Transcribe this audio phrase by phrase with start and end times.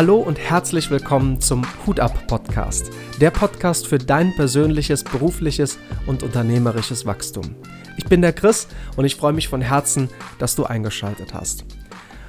[0.00, 2.90] Hallo und herzlich willkommen zum Hut ab Podcast.
[3.20, 7.54] Der Podcast für dein persönliches, berufliches und unternehmerisches Wachstum.
[7.98, 8.66] Ich bin der Chris
[8.96, 10.08] und ich freue mich von Herzen,
[10.38, 11.66] dass du eingeschaltet hast.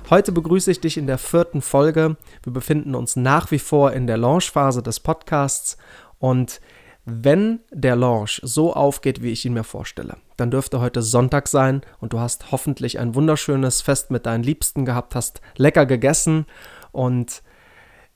[0.10, 2.18] Heute begrüße ich dich in der vierten Folge.
[2.44, 5.78] Wir befinden uns nach wie vor in der Launchphase des Podcasts
[6.20, 6.60] und
[7.06, 11.84] wenn der Launch so aufgeht, wie ich ihn mir vorstelle, dann dürfte heute Sonntag sein
[12.02, 16.46] und du hast hoffentlich ein wunderschönes Fest mit deinen Liebsten gehabt, hast lecker gegessen
[16.92, 17.42] und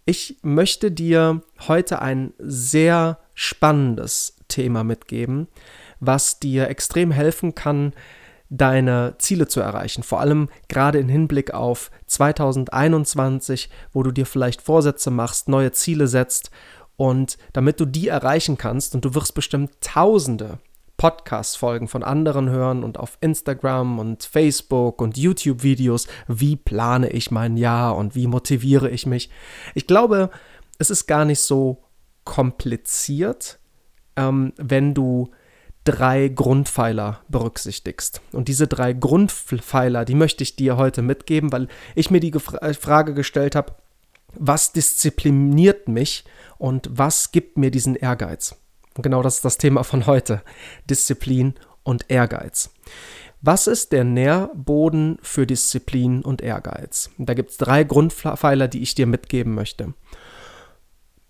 [0.05, 5.47] ich möchte dir heute ein sehr spannendes Thema mitgeben,
[5.99, 7.93] was dir extrem helfen kann,
[8.49, 10.03] deine Ziele zu erreichen.
[10.03, 16.07] Vor allem gerade im Hinblick auf 2021, wo du dir vielleicht Vorsätze machst, neue Ziele
[16.07, 16.51] setzt
[16.95, 20.59] und damit du die erreichen kannst, und du wirst bestimmt tausende
[20.97, 27.57] Podcast-Folgen von anderen hören und auf Instagram und Facebook und YouTube-Videos, wie plane ich mein
[27.57, 29.29] Jahr und wie motiviere ich mich.
[29.73, 30.29] Ich glaube,
[30.77, 31.83] es ist gar nicht so
[32.23, 33.59] kompliziert,
[34.15, 35.31] ähm, wenn du
[35.83, 38.21] drei Grundpfeiler berücksichtigst.
[38.31, 43.13] Und diese drei Grundpfeiler, die möchte ich dir heute mitgeben, weil ich mir die Frage
[43.13, 43.75] gestellt habe,
[44.33, 46.25] was diszipliniert mich
[46.57, 48.55] und was gibt mir diesen Ehrgeiz?
[48.95, 50.41] Und genau das ist das Thema von heute.
[50.89, 52.71] Disziplin und Ehrgeiz.
[53.41, 57.11] Was ist der Nährboden für Disziplin und Ehrgeiz?
[57.17, 59.93] Da gibt es drei Grundpfeiler, die ich dir mitgeben möchte.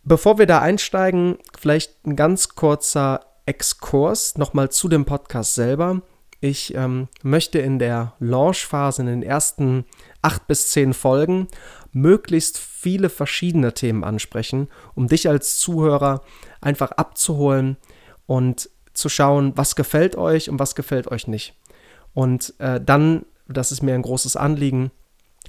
[0.04, 6.04] Bevor wir da einsteigen, vielleicht ein ganz kurzer Exkurs nochmal zu dem Podcast selber.
[6.42, 9.86] Ich ähm, möchte in der Launchphase, in den ersten
[10.22, 11.48] acht bis zehn Folgen,
[11.96, 16.22] möglichst viele verschiedene Themen ansprechen, um dich als Zuhörer
[16.60, 17.78] einfach abzuholen
[18.28, 21.56] und zu schauen, was gefällt euch und was gefällt euch nicht.
[22.14, 24.92] Und äh, dann, das ist mir ein großes Anliegen,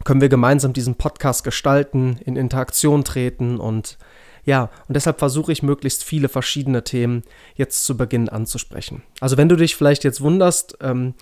[0.05, 3.99] können wir gemeinsam diesen Podcast gestalten, in Interaktion treten und
[4.45, 7.25] ja, und deshalb versuche ich möglichst viele verschiedene Themen
[7.57, 9.03] jetzt zu Beginn anzusprechen.
[9.19, 11.15] Also wenn du dich vielleicht jetzt wunderst, ähm,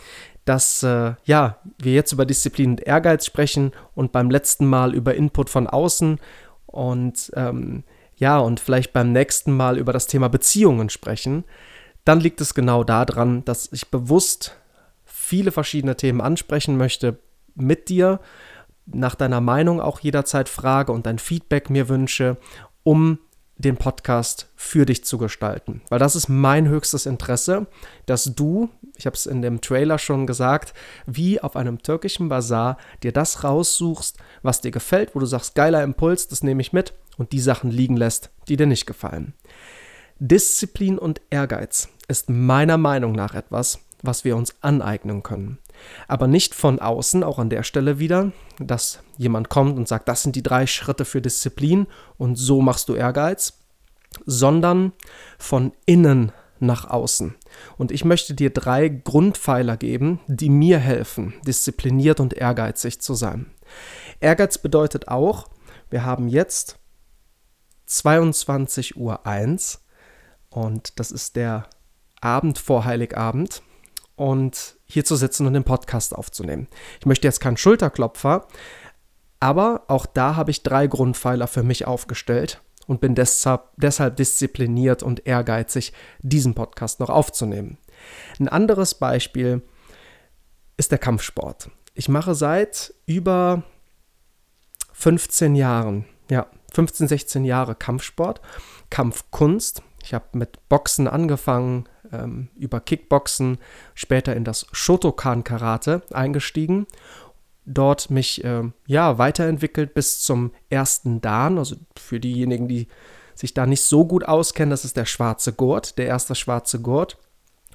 [0.45, 5.15] dass äh, ja, wir jetzt über Disziplin und Ehrgeiz sprechen und beim letzten Mal über
[5.15, 6.19] Input von außen
[6.67, 7.85] und ähm,
[8.17, 11.45] ja, und vielleicht beim nächsten Mal über das Thema Beziehungen sprechen,
[12.05, 14.57] dann liegt es genau daran, dass ich bewusst
[15.05, 17.19] viele verschiedene Themen ansprechen möchte
[17.55, 18.21] mit dir,
[18.87, 22.37] nach deiner Meinung auch jederzeit frage und dein Feedback mir wünsche,
[22.83, 23.19] um
[23.57, 25.83] den Podcast für dich zu gestalten.
[25.89, 27.67] Weil das ist mein höchstes Interesse,
[28.07, 30.75] dass du, ich habe es in dem Trailer schon gesagt,
[31.07, 35.83] wie auf einem türkischen Bazar dir das raussuchst, was dir gefällt, wo du sagst, geiler
[35.83, 39.35] Impuls, das nehme ich mit und die Sachen liegen lässt, die dir nicht gefallen.
[40.19, 45.59] Disziplin und Ehrgeiz ist meiner Meinung nach etwas, was wir uns aneignen können.
[46.07, 50.23] Aber nicht von außen, auch an der Stelle wieder, dass jemand kommt und sagt, das
[50.23, 53.61] sind die drei Schritte für Disziplin und so machst du Ehrgeiz,
[54.27, 54.93] sondern
[55.39, 57.35] von innen nach außen.
[57.77, 63.47] Und ich möchte dir drei Grundpfeiler geben, die mir helfen, diszipliniert und ehrgeizig zu sein.
[64.21, 65.49] Ehrgeiz bedeutet auch,
[65.91, 66.79] wir haben jetzt
[67.89, 69.21] 22.01 Uhr
[70.51, 71.69] und das ist der
[72.21, 73.63] Abend vor Heiligabend
[74.17, 76.69] und hier zu sitzen und den Podcast aufzunehmen.
[77.01, 78.47] Ich möchte jetzt keinen Schulterklopfer,
[79.41, 85.03] aber auch da habe ich drei Grundpfeiler für mich aufgestellt und bin deshalb, deshalb diszipliniert
[85.03, 87.79] und ehrgeizig, diesen Podcast noch aufzunehmen.
[88.39, 89.63] Ein anderes Beispiel
[90.77, 91.71] ist der Kampfsport.
[91.95, 93.63] Ich mache seit über
[94.93, 98.41] 15 Jahren, ja, 15, 16 Jahre Kampfsport,
[98.91, 99.83] Kampfkunst.
[100.03, 103.59] Ich habe mit Boxen angefangen, ähm, über Kickboxen,
[103.95, 106.87] später in das Shotokan Karate eingestiegen.
[107.67, 111.59] Dort mich äh, ja weiterentwickelt bis zum ersten Dan.
[111.59, 112.89] Also für diejenigen, die
[113.35, 117.19] sich da nicht so gut auskennen, das ist der schwarze Gurt, der erste schwarze Gurt.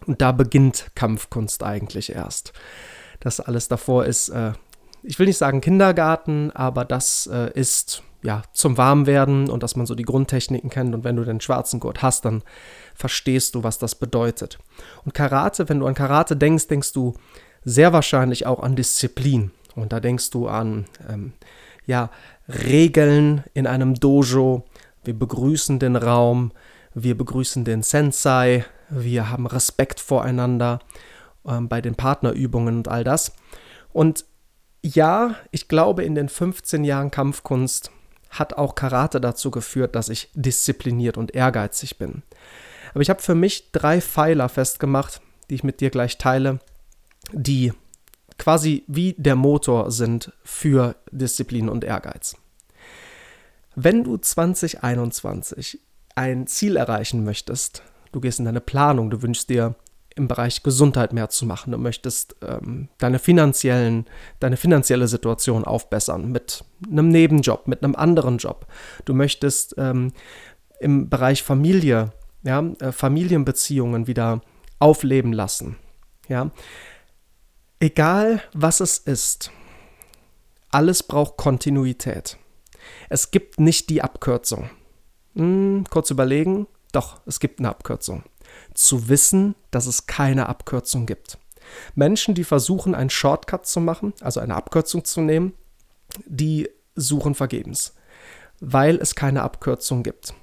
[0.06, 2.54] Und da beginnt Kampfkunst eigentlich erst.
[3.20, 4.54] Das alles davor ist, äh,
[5.04, 9.86] ich will nicht sagen Kindergarten, aber das äh, ist ja, zum Warmwerden und dass man
[9.86, 10.94] so die Grundtechniken kennt.
[10.94, 12.44] Und wenn du den schwarzen Gurt hast, dann
[12.96, 14.60] verstehst du, was das bedeutet.
[15.06, 17.14] Und Karate, wenn du an Karate denkst, denkst du
[17.64, 19.52] sehr wahrscheinlich auch an Disziplin.
[19.76, 21.34] Und da denkst du an, ähm,
[21.86, 22.10] ja,
[22.48, 24.66] Regeln in einem Dojo.
[25.04, 26.52] Wir begrüßen den Raum,
[26.94, 30.80] wir begrüßen den Sensei, wir haben Respekt voreinander
[31.46, 33.34] ähm, bei den Partnerübungen und all das.
[33.94, 34.26] Und
[34.82, 37.92] ja, ich glaube, in den 15 Jahren Kampfkunst
[38.30, 42.24] hat auch Karate dazu geführt, dass ich diszipliniert und ehrgeizig bin.
[42.94, 46.60] Aber ich habe für mich drei Pfeiler festgemacht, die ich mit dir gleich teile,
[47.32, 47.74] die
[48.38, 52.36] quasi wie der Motor sind für Disziplin und Ehrgeiz.
[53.76, 55.80] Wenn du 2021
[56.16, 59.76] ein Ziel erreichen möchtest, du gehst in deine Planung, du wünschst dir
[60.20, 64.06] im Bereich Gesundheit mehr zu machen, du möchtest ähm, deine finanziellen,
[64.40, 68.68] deine finanzielle Situation aufbessern mit einem Nebenjob, mit einem anderen Job.
[69.06, 70.12] Du möchtest ähm,
[70.82, 72.12] im Bereich Familie,
[72.44, 74.42] ja, äh, Familienbeziehungen wieder
[74.78, 75.78] aufleben lassen.
[76.28, 76.52] Ja.
[77.80, 79.52] Egal was es ist,
[80.70, 82.38] alles braucht Kontinuität.
[83.08, 84.70] Es gibt nicht die Abkürzung.
[85.36, 88.24] Hm, kurz überlegen, doch, es gibt eine Abkürzung.
[88.74, 91.38] Zu wissen, dass es keine Abkürzung gibt.
[91.96, 95.54] Menschen, die versuchen, einen Shortcut zu machen, also eine Abkürzung zu nehmen,
[96.26, 97.94] die suchen vergebens,
[98.60, 100.34] weil es keine Abkürzung gibt.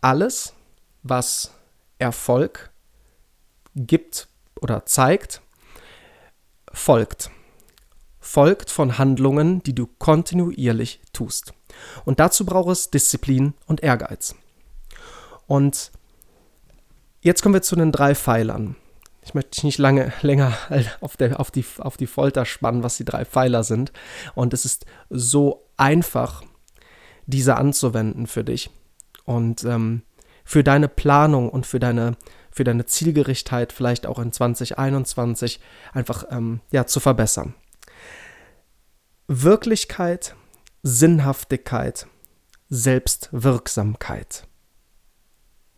[0.00, 0.54] Alles,
[1.02, 1.52] was
[1.98, 2.70] Erfolg
[3.74, 4.28] gibt
[4.60, 5.42] oder zeigt,
[6.72, 7.30] folgt.
[8.20, 11.54] Folgt von Handlungen, die du kontinuierlich tust.
[12.04, 14.34] Und dazu braucht es Disziplin und Ehrgeiz.
[15.46, 15.92] Und
[17.26, 18.76] jetzt kommen wir zu den drei Pfeilern.
[19.22, 20.56] Ich möchte dich nicht lange länger
[21.00, 23.92] auf, der, auf, die, auf die Folter spannen, was die drei Pfeiler sind.
[24.34, 26.44] Und es ist so einfach,
[27.26, 28.70] diese anzuwenden für dich.
[29.24, 30.02] Und ähm,
[30.44, 32.16] für deine Planung und für deine,
[32.52, 35.58] für deine Zielgerichtheit vielleicht auch in 2021
[35.92, 37.54] einfach ähm, ja, zu verbessern.
[39.26, 40.36] Wirklichkeit,
[40.84, 42.06] Sinnhaftigkeit,
[42.68, 44.46] Selbstwirksamkeit.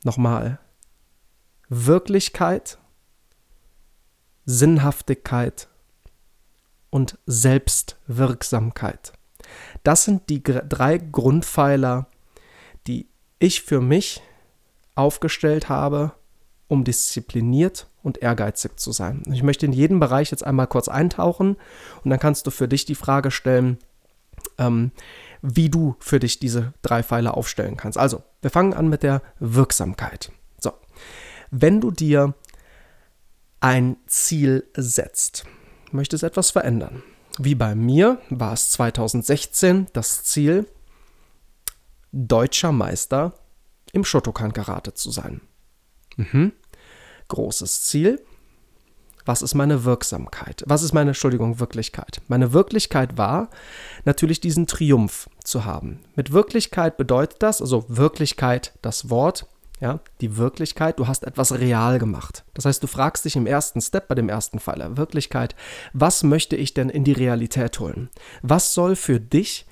[0.04, 0.58] Nochmal.
[1.68, 2.78] Wirklichkeit,
[4.44, 5.68] Sinnhaftigkeit
[6.90, 9.12] und Selbstwirksamkeit.
[9.82, 12.06] Das sind die drei Grundpfeiler,
[12.86, 14.22] die ich für mich
[14.94, 16.12] aufgestellt habe,
[16.66, 19.22] um diszipliniert und ehrgeizig zu sein.
[19.32, 21.56] Ich möchte in jeden Bereich jetzt einmal kurz eintauchen
[22.04, 23.78] und dann kannst du für dich die Frage stellen,
[24.58, 24.90] ähm,
[25.42, 27.98] wie du für dich diese drei Pfeiler aufstellen kannst.
[27.98, 30.32] Also, wir fangen an mit der Wirksamkeit.
[30.58, 30.72] So,
[31.50, 32.34] wenn du dir
[33.60, 35.44] ein Ziel setzt,
[35.92, 37.02] möchtest etwas verändern.
[37.38, 40.66] Wie bei mir war es 2016 das Ziel,
[42.12, 43.34] deutscher Meister
[43.92, 45.40] im Shotokan-Karate zu sein.
[46.16, 46.52] Mhm.
[47.28, 48.20] Großes Ziel.
[49.24, 50.64] Was ist meine Wirksamkeit?
[50.66, 52.22] Was ist meine, Entschuldigung, Wirklichkeit?
[52.28, 53.50] Meine Wirklichkeit war
[54.06, 56.00] natürlich diesen Triumph zu haben.
[56.16, 59.46] Mit Wirklichkeit bedeutet das, also Wirklichkeit, das Wort,
[59.80, 62.44] ja, die Wirklichkeit, du hast etwas real gemacht.
[62.54, 65.54] Das heißt, du fragst dich im ersten Step, bei dem ersten Pfeiler, Wirklichkeit,
[65.92, 68.10] was möchte ich denn in die Realität holen?
[68.42, 69.66] Was soll für dich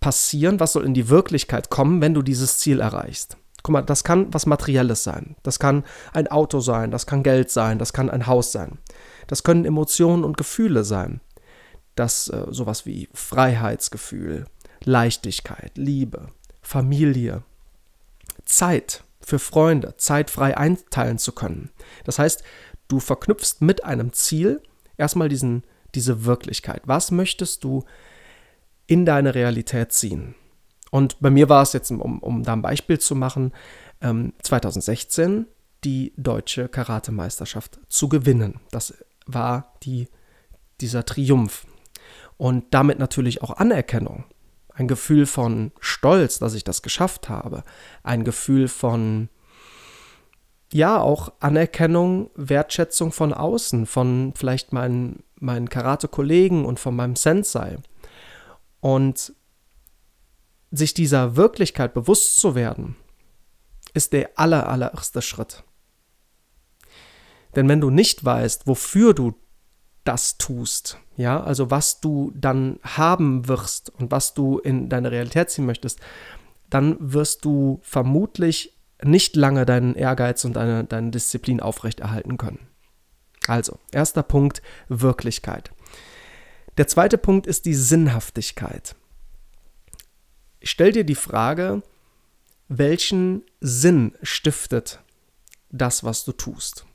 [0.00, 3.36] passieren, was soll in die Wirklichkeit kommen, wenn du dieses Ziel erreichst.
[3.62, 5.36] Guck mal, das kann was Materielles sein.
[5.42, 8.78] Das kann ein Auto sein, das kann Geld sein, das kann ein Haus sein.
[9.26, 11.20] Das können Emotionen und Gefühle sein.
[11.94, 14.46] Das äh, sowas wie Freiheitsgefühl,
[14.82, 16.28] Leichtigkeit, Liebe,
[16.62, 17.42] Familie,
[18.44, 21.70] Zeit für Freunde, Zeit frei einteilen zu können.
[22.04, 22.42] Das heißt,
[22.88, 24.62] du verknüpfst mit einem Ziel
[24.96, 25.64] erstmal diesen,
[25.94, 26.82] diese Wirklichkeit.
[26.86, 27.84] Was möchtest du
[28.90, 30.34] in deine Realität ziehen.
[30.90, 33.52] Und bei mir war es jetzt, um, um da ein Beispiel zu machen,
[34.00, 35.46] ähm, 2016
[35.84, 38.58] die deutsche Karatemeisterschaft zu gewinnen.
[38.72, 38.92] Das
[39.26, 40.08] war die,
[40.80, 41.68] dieser Triumph.
[42.36, 44.24] Und damit natürlich auch Anerkennung.
[44.80, 47.64] Ein Gefühl von Stolz, dass ich das geschafft habe.
[48.02, 49.28] Ein Gefühl von,
[50.72, 57.76] ja, auch Anerkennung, Wertschätzung von außen, von vielleicht meinen, meinen Karate-Kollegen und von meinem Sensei.
[58.80, 59.34] Und
[60.70, 62.96] sich dieser Wirklichkeit bewusst zu werden,
[63.92, 65.62] ist der aller, allererste Schritt.
[67.54, 69.34] Denn wenn du nicht weißt, wofür du
[70.04, 75.50] das tust, ja, also was du dann haben wirst und was du in deine Realität
[75.50, 76.00] ziehen möchtest,
[76.70, 82.68] dann wirst du vermutlich nicht lange deinen Ehrgeiz und deine, deine Disziplin aufrechterhalten können.
[83.46, 85.72] Also, erster Punkt, Wirklichkeit.
[86.76, 88.94] Der zweite Punkt ist die Sinnhaftigkeit.
[90.62, 91.82] Stell dir die Frage,
[92.68, 95.00] welchen Sinn stiftet
[95.70, 96.86] das, was du tust?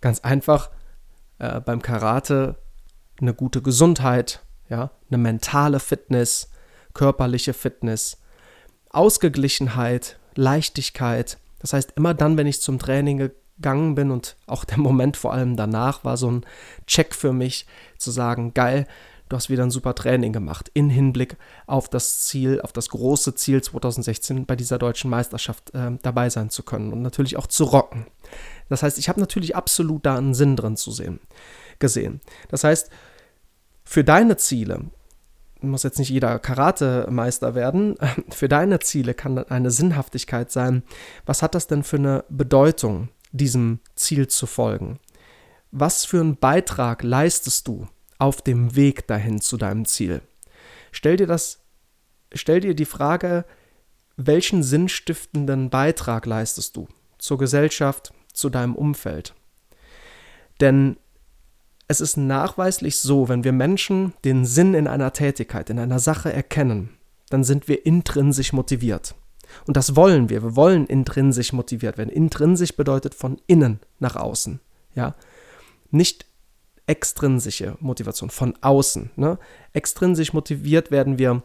[0.00, 0.70] Ganz einfach
[1.38, 2.56] äh, beim Karate
[3.20, 6.50] eine gute Gesundheit, ja, eine mentale Fitness,
[6.94, 8.20] körperliche Fitness,
[8.90, 11.38] Ausgeglichenheit, Leichtigkeit.
[11.58, 15.32] Das heißt, immer dann, wenn ich zum Training gegangen bin und auch der Moment vor
[15.32, 16.46] allem danach war so ein
[16.86, 17.66] Check für mich,
[17.98, 18.86] zu sagen, geil,
[19.28, 23.34] du hast wieder ein super Training gemacht in Hinblick auf das Ziel, auf das große
[23.34, 27.64] Ziel 2016 bei dieser deutschen Meisterschaft äh, dabei sein zu können und natürlich auch zu
[27.64, 28.06] rocken.
[28.68, 31.20] Das heißt, ich habe natürlich absolut da einen Sinn drin zu sehen,
[31.78, 32.20] gesehen.
[32.48, 32.90] Das heißt,
[33.84, 34.80] für deine Ziele
[35.60, 37.96] muss jetzt nicht jeder Karate-Meister werden.
[38.30, 40.82] Für deine Ziele kann eine Sinnhaftigkeit sein.
[41.24, 44.98] Was hat das denn für eine Bedeutung, diesem Ziel zu folgen?
[45.70, 50.22] Was für einen Beitrag leistest du auf dem Weg dahin zu deinem Ziel?
[50.92, 51.60] Stell dir das,
[52.32, 53.44] stell dir die Frage,
[54.16, 59.34] welchen sinnstiftenden Beitrag leistest du zur Gesellschaft, zu deinem Umfeld?
[60.60, 60.96] Denn
[61.88, 66.32] es ist nachweislich so, wenn wir Menschen den Sinn in einer Tätigkeit, in einer Sache
[66.32, 66.90] erkennen,
[67.28, 69.14] dann sind wir intrinsisch motiviert.
[69.66, 70.42] Und das wollen wir.
[70.42, 72.08] Wir wollen intrinsisch motiviert werden.
[72.08, 74.60] Intrinsisch bedeutet von innen nach außen.
[74.94, 75.14] Ja,
[75.90, 76.26] nicht
[76.86, 79.10] extrinsische Motivation von außen.
[79.16, 79.38] Ne?
[79.72, 81.42] Extrinsisch motiviert werden wir,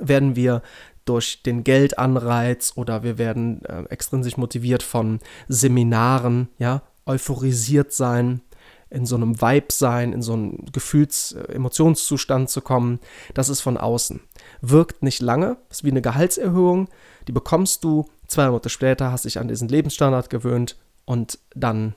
[0.00, 0.62] werden wir
[1.04, 8.42] durch den Geldanreiz oder wir werden äh, extrinsisch motiviert von Seminaren, ja, euphorisiert sein,
[8.90, 13.00] in so einem Vibe sein, in so einen Gefühls-, äh, Emotionszustand zu kommen.
[13.34, 14.20] Das ist von außen.
[14.60, 16.88] Wirkt nicht lange, ist wie eine Gehaltserhöhung.
[17.28, 21.94] Die bekommst du, zwei Monate später hast dich an diesen Lebensstandard gewöhnt und dann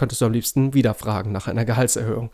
[0.00, 2.30] könntest du am liebsten wieder fragen nach einer Gehaltserhöhung.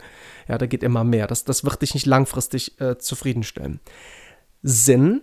[0.47, 1.27] Ja, da geht immer mehr.
[1.27, 3.81] Das, das wird dich nicht langfristig äh, zufriedenstellen.
[4.63, 5.19] Sinn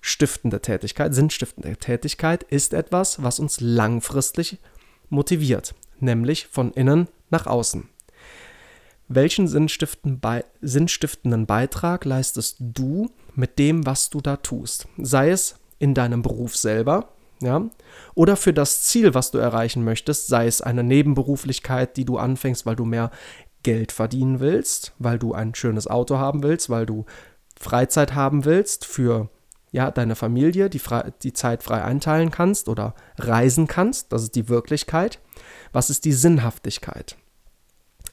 [0.00, 4.58] stiftende Tätigkeit, sinnstiftende Tätigkeit ist etwas, was uns langfristig
[5.08, 7.88] motiviert, nämlich von innen nach außen.
[9.06, 14.88] Welchen sinnstiftenden Beitrag leistest du mit dem, was du da tust?
[14.98, 17.68] Sei es in deinem Beruf selber, ja,
[18.14, 22.66] oder für das Ziel, was du erreichen möchtest, sei es eine Nebenberuflichkeit, die du anfängst,
[22.66, 23.10] weil du mehr
[23.62, 27.04] Geld verdienen willst, weil du ein schönes Auto haben willst, weil du
[27.58, 29.30] Freizeit haben willst für
[29.70, 34.36] ja, deine Familie, die, frei, die Zeit frei einteilen kannst oder reisen kannst, das ist
[34.36, 35.20] die Wirklichkeit.
[35.72, 37.16] Was ist die Sinnhaftigkeit?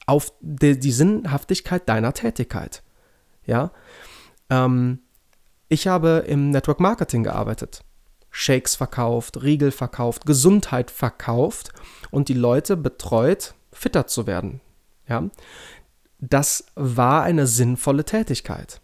[0.06, 2.82] auf die, die Sinnhaftigkeit deiner Tätigkeit.
[3.44, 3.72] Ja,
[4.50, 5.00] ähm,
[5.68, 7.84] ich habe im Network Marketing gearbeitet.
[8.32, 11.72] Shakes verkauft, Riegel verkauft, Gesundheit verkauft
[12.10, 14.60] und die Leute betreut, fitter zu werden.
[15.06, 15.30] Ja,
[16.18, 18.80] das war eine sinnvolle Tätigkeit.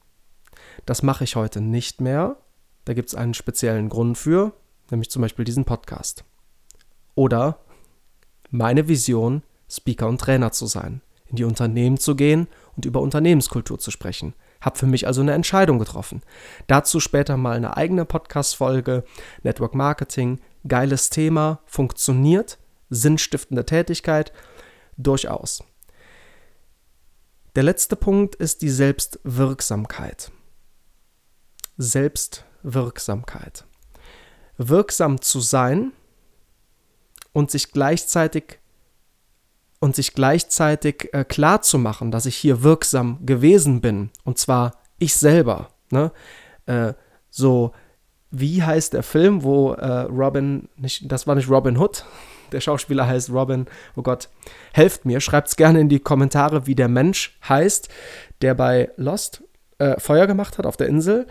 [0.87, 2.37] Das mache ich heute nicht mehr.
[2.85, 4.53] Da gibt es einen speziellen Grund für,
[4.91, 6.25] nämlich zum Beispiel diesen Podcast.
[7.15, 7.59] Oder
[8.51, 13.79] meine Vision, Speaker und Trainer zu sein in die Unternehmen zu gehen und über Unternehmenskultur
[13.79, 14.35] zu sprechen.
[14.61, 16.23] Hab für mich also eine Entscheidung getroffen.
[16.67, 19.05] Dazu später mal eine eigene Podcast-Folge.
[19.43, 22.59] Network Marketing, geiles Thema, funktioniert,
[22.91, 24.33] sinnstiftende Tätigkeit,
[24.97, 25.63] durchaus.
[27.55, 30.31] Der letzte Punkt ist die Selbstwirksamkeit.
[31.77, 33.65] Selbstwirksamkeit.
[34.59, 35.93] Wirksam zu sein
[37.33, 38.59] und sich gleichzeitig
[39.81, 44.11] und sich gleichzeitig äh, klar zu machen, dass ich hier wirksam gewesen bin.
[44.25, 45.69] Und zwar ich selber.
[45.91, 46.13] Ne?
[46.67, 46.95] Äh,
[47.31, 47.73] so,
[48.31, 52.05] wie heißt der Film, wo äh, Robin, nicht, das war nicht Robin Hood,
[52.53, 54.29] der Schauspieler heißt Robin, oh Gott,
[54.73, 57.89] helft mir, schreibt es gerne in die Kommentare, wie der Mensch heißt,
[58.41, 59.43] der bei Lost
[59.79, 61.27] äh, Feuer gemacht hat auf der Insel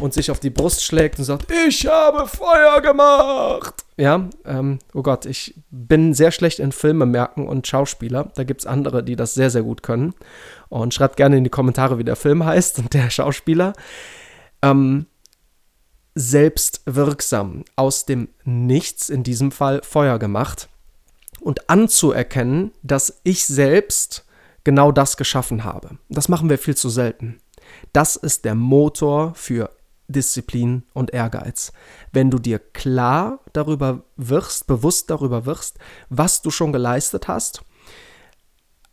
[0.00, 3.74] und sich auf die Brust schlägt und sagt, ich habe Feuer gemacht.
[3.96, 8.30] Ja, ähm, oh Gott, ich bin sehr schlecht in Filme merken und Schauspieler.
[8.34, 10.14] Da gibt es andere, die das sehr, sehr gut können.
[10.68, 13.74] Und schreibt gerne in die Kommentare, wie der Film heißt und der Schauspieler.
[14.62, 15.06] Ähm,
[16.14, 20.68] selbstwirksam, aus dem Nichts, in diesem Fall Feuer gemacht.
[21.40, 24.24] Und anzuerkennen, dass ich selbst
[24.64, 25.98] genau das geschaffen habe.
[26.08, 27.38] Das machen wir viel zu selten.
[27.92, 29.70] Das ist der Motor für
[30.08, 31.72] Disziplin und Ehrgeiz.
[32.12, 37.64] Wenn du dir klar darüber wirst, bewusst darüber wirst, was du schon geleistet hast,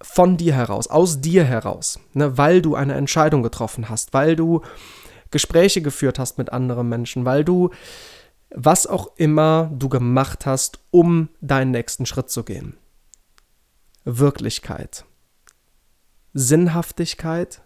[0.01, 4.61] von dir heraus, aus dir heraus, ne, weil du eine Entscheidung getroffen hast, weil du
[5.31, 7.69] Gespräche geführt hast mit anderen Menschen, weil du
[8.51, 12.77] was auch immer du gemacht hast, um deinen nächsten Schritt zu gehen.
[14.05, 15.05] Wirklichkeit,
[16.33, 17.61] Sinnhaftigkeit,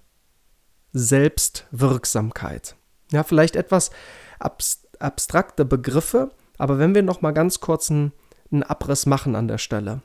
[0.94, 2.76] Selbstwirksamkeit.
[3.12, 3.92] Ja, vielleicht etwas
[4.40, 8.14] abstrakte Begriffe, aber wenn wir noch mal ganz kurz einen,
[8.52, 10.02] einen Abriss machen an der Stelle.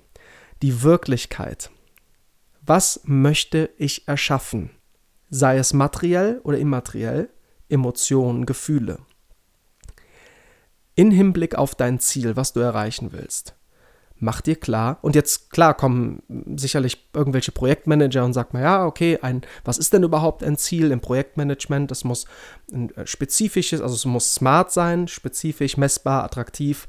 [0.62, 1.70] Die Wirklichkeit.
[2.62, 4.70] Was möchte ich erschaffen?
[5.30, 7.30] Sei es materiell oder immateriell,
[7.68, 8.98] Emotionen, Gefühle.
[10.94, 13.57] In Hinblick auf dein Ziel, was du erreichen willst
[14.20, 14.98] mach dir klar.
[15.02, 16.22] Und jetzt, klar, kommen
[16.56, 20.90] sicherlich irgendwelche Projektmanager und sagen mal, ja, okay, ein, was ist denn überhaupt ein Ziel
[20.90, 21.90] im Projektmanagement?
[21.90, 22.26] Das muss
[22.72, 26.88] ein äh, spezifisches, also es muss smart sein, spezifisch, messbar, attraktiv,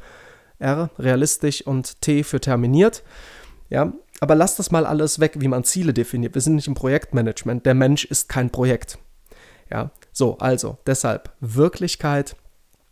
[0.60, 3.04] R, realistisch und T für terminiert.
[3.70, 6.36] Ja, aber lass das mal alles weg, wie man Ziele definiert.
[6.36, 7.66] Wir sind nicht im Projektmanagement.
[7.66, 8.98] Der Mensch ist kein Projekt.
[9.72, 12.36] Ja, so, also deshalb Wirklichkeit.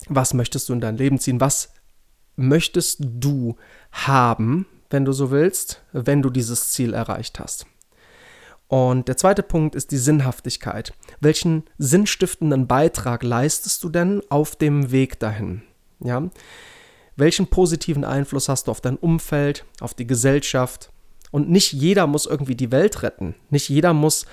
[0.10, 1.41] Was möchtest du in dein Leben ziehen?
[1.41, 1.74] Was
[2.38, 3.58] möchtest du
[3.91, 7.65] haben, wenn du so willst, wenn du dieses Ziel erreicht hast?
[8.67, 10.94] Und der zweite Punkt ist die Sinnhaftigkeit.
[11.20, 15.63] Welchen sinnstiftenden Beitrag leistest du denn auf dem Weg dahin?
[16.00, 16.29] Ja?
[17.15, 20.91] Welchen positiven Einfluss hast du auf dein Umfeld, auf die Gesellschaft?
[21.32, 23.36] Und nicht jeder muss irgendwie die Welt retten.
[23.50, 24.25] Nicht jeder muss,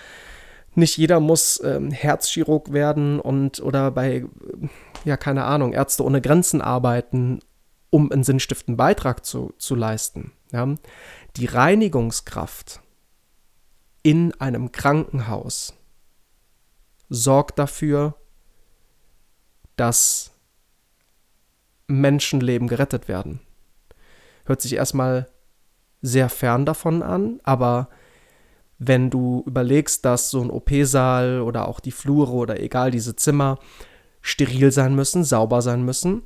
[0.75, 4.25] nicht jeder muss ähm, Herzchirurg werden und oder bei,
[5.05, 7.41] ja, keine Ahnung, Ärzte ohne Grenzen arbeiten,
[7.95, 10.33] um einen sinnstiftenden Beitrag zu, zu leisten.
[10.51, 10.75] Ja?
[11.37, 12.81] Die Reinigungskraft
[14.03, 15.75] in einem Krankenhaus
[17.09, 18.17] sorgt dafür,
[19.77, 20.33] dass
[21.87, 23.39] Menschenleben gerettet werden.
[24.45, 25.29] Hört sich erstmal
[26.03, 27.89] sehr fern davon an, aber
[28.79, 33.61] wenn du überlegst, dass so ein OP-Saal oder auch die Flure oder egal diese Zimmer
[34.21, 36.25] steril sein müssen, sauber sein müssen,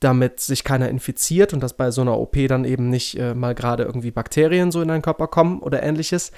[0.00, 3.54] damit sich keiner infiziert und dass bei so einer OP dann eben nicht äh, mal
[3.54, 6.32] gerade irgendwie Bakterien so in deinen Körper kommen oder ähnliches,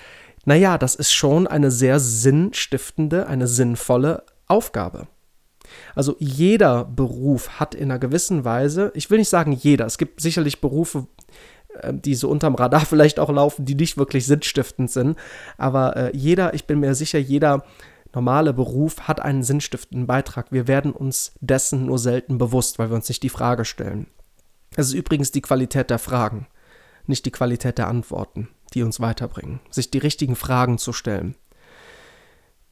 [0.44, 5.06] naja, das ist schon eine sehr sinnstiftende, eine sinnvolle Aufgabe.
[5.94, 10.20] Also jeder Beruf hat in einer gewissen Weise, ich will nicht sagen jeder, es gibt
[10.20, 11.06] sicherlich Berufe,
[11.80, 15.18] äh, die so unterm Radar vielleicht auch laufen, die nicht wirklich sinnstiftend sind,
[15.58, 17.64] aber äh, jeder, ich bin mir sicher, jeder
[18.14, 20.52] normale Beruf hat einen sinnstiftenden Beitrag.
[20.52, 24.06] Wir werden uns dessen nur selten bewusst, weil wir uns nicht die Frage stellen.
[24.76, 26.46] Es ist übrigens die Qualität der Fragen,
[27.06, 29.60] nicht die Qualität der Antworten, die uns weiterbringen.
[29.70, 31.34] Sich die richtigen Fragen zu stellen,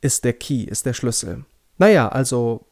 [0.00, 1.44] ist der Key, ist der Schlüssel.
[1.76, 2.66] Naja, also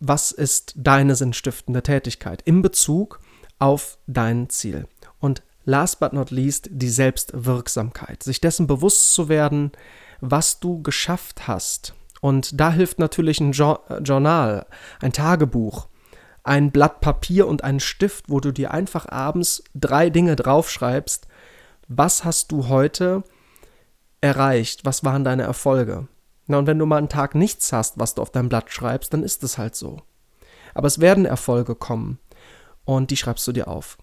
[0.00, 3.20] was ist deine sinnstiftende Tätigkeit in Bezug
[3.60, 4.88] auf dein Ziel?
[5.20, 9.70] Und last but not least die Selbstwirksamkeit, sich dessen bewusst zu werden,
[10.20, 11.94] was du geschafft hast.
[12.22, 14.66] Und da hilft natürlich ein Journal,
[15.00, 15.88] ein Tagebuch,
[16.44, 21.26] ein Blatt Papier und ein Stift, wo du dir einfach abends drei Dinge draufschreibst.
[21.88, 23.24] Was hast du heute
[24.20, 24.84] erreicht?
[24.84, 26.06] Was waren deine Erfolge?
[26.46, 29.12] Na, und wenn du mal einen Tag nichts hast, was du auf dein Blatt schreibst,
[29.12, 30.00] dann ist es halt so.
[30.74, 32.20] Aber es werden Erfolge kommen
[32.84, 33.98] und die schreibst du dir auf.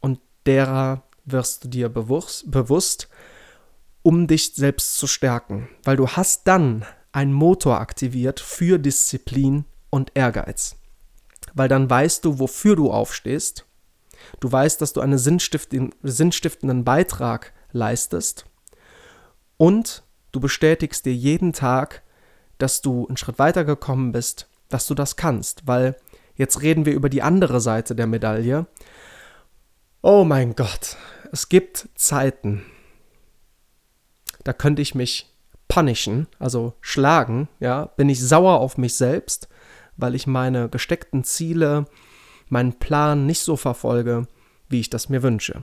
[0.00, 3.08] Und derer wirst du dir bewusst, bewusst
[4.02, 10.12] um dich selbst zu stärken, weil du hast dann einen Motor aktiviert für Disziplin und
[10.14, 10.76] Ehrgeiz.
[11.54, 13.66] Weil dann weißt du, wofür du aufstehst.
[14.38, 18.46] Du weißt, dass du einen sinnstiftenden Beitrag leistest.
[19.56, 22.02] Und Du bestätigst dir jeden Tag,
[22.58, 25.96] dass du einen Schritt weiter gekommen bist, dass du das kannst, weil
[26.36, 28.66] jetzt reden wir über die andere Seite der Medaille.
[30.02, 30.96] Oh mein Gott,
[31.32, 32.62] es gibt Zeiten,
[34.44, 35.29] da könnte ich mich
[35.70, 39.48] punishen, also schlagen, ja, bin ich sauer auf mich selbst,
[39.96, 41.86] weil ich meine gesteckten Ziele,
[42.48, 44.26] meinen Plan nicht so verfolge,
[44.68, 45.62] wie ich das mir wünsche.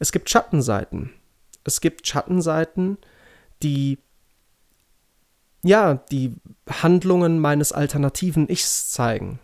[0.00, 1.12] Es gibt Schattenseiten.
[1.64, 2.98] Es gibt Schattenseiten,
[3.62, 3.98] die
[5.64, 6.34] ja, die
[6.68, 9.38] Handlungen meines alternativen Ichs zeigen.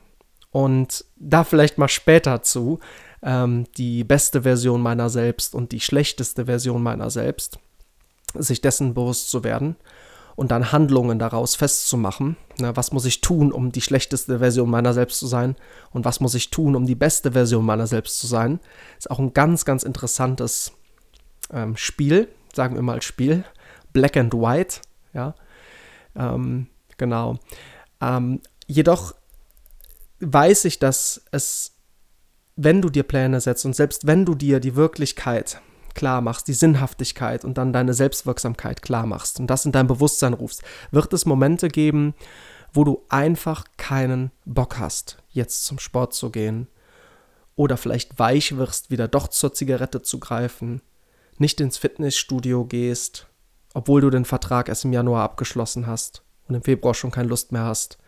[0.50, 2.80] Und da vielleicht mal später zu,
[3.22, 7.60] ähm, die beste Version meiner selbst und die schlechteste Version meiner selbst,
[8.34, 9.76] sich dessen bewusst zu werden
[10.38, 12.36] und dann Handlungen daraus festzumachen.
[12.60, 15.56] Na, was muss ich tun, um die schlechteste Version meiner selbst zu sein
[15.90, 18.60] und was muss ich tun, um die beste Version meiner selbst zu sein,
[18.96, 20.72] ist auch ein ganz, ganz interessantes
[21.52, 23.44] ähm, Spiel, sagen wir mal Spiel,
[23.92, 24.80] Black and White,
[25.12, 25.34] ja,
[26.14, 27.38] ähm, genau.
[28.00, 29.16] Ähm, jedoch
[30.20, 31.72] weiß ich, dass es,
[32.54, 35.60] wenn du dir Pläne setzt und selbst wenn du dir die Wirklichkeit
[35.98, 40.32] klar machst, die Sinnhaftigkeit und dann deine Selbstwirksamkeit klar machst und das in dein Bewusstsein
[40.32, 42.14] rufst, wird es Momente geben,
[42.72, 46.68] wo du einfach keinen Bock hast, jetzt zum Sport zu gehen
[47.56, 50.80] oder vielleicht weich wirst, wieder doch zur Zigarette zu greifen,
[51.38, 53.28] nicht ins Fitnessstudio gehst
[53.74, 57.52] obwohl du den Vertrag erst im Januar abgeschlossen hast und im Februar schon keine Lust
[57.52, 57.98] mehr hast,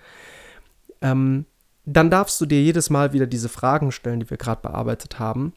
[1.01, 1.47] ähm,
[1.85, 5.55] dann darfst du dir jedes Mal wieder diese Fragen stellen, die wir gerade bearbeitet haben,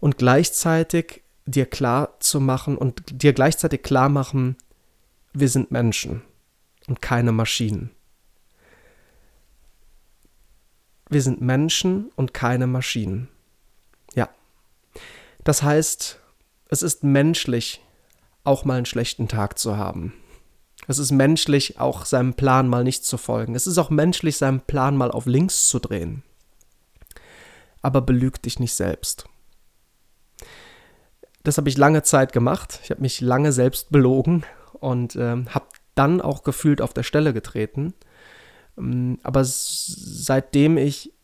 [0.00, 4.56] und gleichzeitig dir klar zu machen und dir gleichzeitig klar machen,
[5.32, 6.22] wir sind Menschen
[6.86, 7.90] und keine Maschinen.
[11.10, 13.28] Wir sind Menschen und keine Maschinen.
[14.14, 14.28] Ja.
[15.44, 16.20] Das heißt,
[16.68, 17.82] es ist menschlich,
[18.44, 20.12] auch mal einen schlechten Tag zu haben.
[20.86, 23.54] Es ist menschlich, auch seinem Plan mal nicht zu folgen.
[23.54, 26.22] Es ist auch menschlich, seinem Plan mal auf links zu drehen.
[27.82, 29.28] Aber belüg dich nicht selbst.
[31.48, 32.78] Das habe ich lange Zeit gemacht.
[32.84, 37.32] Ich habe mich lange selbst belogen und äh, habe dann auch gefühlt auf der Stelle
[37.32, 37.94] getreten.
[38.76, 41.14] Ähm, aber seitdem ich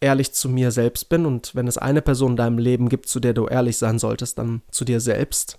[0.00, 3.20] ehrlich zu mir selbst bin und wenn es eine Person in deinem Leben gibt, zu
[3.20, 5.58] der du ehrlich sein solltest, dann zu dir selbst,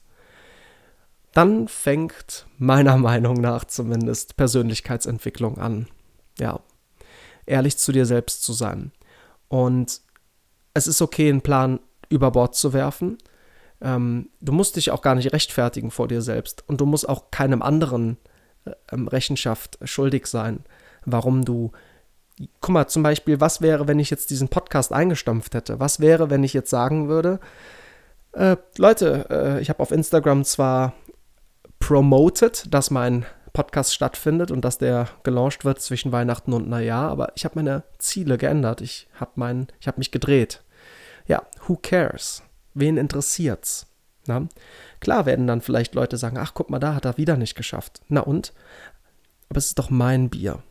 [1.36, 5.88] dann fängt meiner Meinung nach zumindest Persönlichkeitsentwicklung an.
[6.40, 6.62] Ja,
[7.46, 8.92] ehrlich zu dir selbst zu sein.
[9.50, 10.02] Und
[10.74, 13.20] es ist okay, einen Plan über Bord zu werfen.
[13.86, 17.30] Ähm, du musst dich auch gar nicht rechtfertigen vor dir selbst und du musst auch
[17.30, 18.18] keinem anderen
[18.92, 20.66] ähm, Rechenschaft schuldig sein,
[21.06, 21.72] warum du.
[22.60, 25.80] Guck mal, zum Beispiel, was wäre, wenn ich jetzt diesen Podcast eingestampft hätte?
[25.80, 27.40] Was wäre, wenn ich jetzt sagen würde,
[28.34, 30.94] äh, Leute, äh, ich habe auf Instagram zwar
[31.80, 37.32] promoted, dass mein Podcast stattfindet und dass der gelauncht wird zwischen Weihnachten und Neujahr, aber
[37.36, 38.82] ich habe meine Ziele geändert.
[38.82, 39.32] Ich habe
[39.88, 40.62] habe mich gedreht.
[41.28, 42.44] Ja, who cares?
[42.76, 43.88] Wen interessiert's?
[44.28, 44.48] Na?
[45.00, 48.02] Klar werden dann vielleicht Leute sagen, ach guck mal, da hat er wieder nicht geschafft.
[48.08, 48.54] Na und?
[49.50, 50.62] Aber es ist doch mein Bier.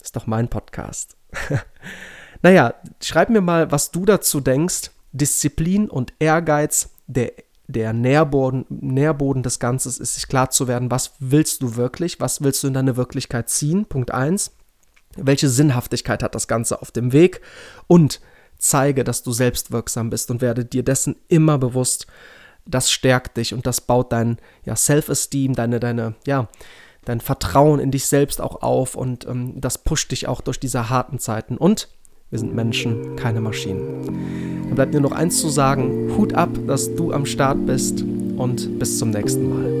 [0.00, 1.16] Es ist doch mein Podcast.
[2.42, 4.90] naja, schreib mir mal, was du dazu denkst.
[5.12, 7.32] Disziplin und Ehrgeiz, der
[7.68, 12.42] der Nährboden, Nährboden des Ganzen ist, sich klar zu werden, was willst du wirklich, was
[12.42, 14.52] willst du in deine Wirklichkeit ziehen, Punkt 1.
[15.16, 17.42] Welche Sinnhaftigkeit hat das Ganze auf dem Weg
[17.86, 18.20] und
[18.58, 22.06] zeige, dass du selbstwirksam bist und werde dir dessen immer bewusst.
[22.66, 26.48] Das stärkt dich und das baut dein ja, Self-Esteem, deine, deine, ja,
[27.04, 30.90] dein Vertrauen in dich selbst auch auf und ähm, das pusht dich auch durch diese
[30.90, 31.56] harten Zeiten.
[31.56, 31.88] Und
[32.30, 34.64] wir sind Menschen, keine Maschinen.
[34.66, 36.14] Dann bleibt mir noch eins zu sagen.
[36.18, 38.02] Hut ab, dass du am Start bist
[38.36, 39.77] und bis zum nächsten Mal.